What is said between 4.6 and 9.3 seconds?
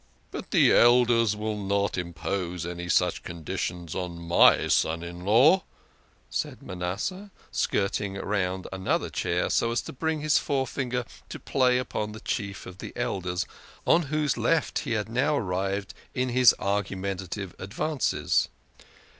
son in law," said Manasseh, skirting round another